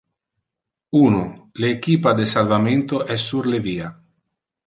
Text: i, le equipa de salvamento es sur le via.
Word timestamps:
i, 0.99 1.01
le 1.65 1.69
equipa 1.75 2.15
de 2.21 2.25
salvamento 2.33 3.01
es 3.17 3.27
sur 3.33 3.53
le 3.55 3.63
via. 3.69 3.93